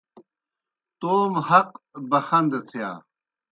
توموْ 0.99 1.41
حق 1.49 1.69
بَخَندَہ 2.09 2.59
تِھیا۔ 2.67 2.89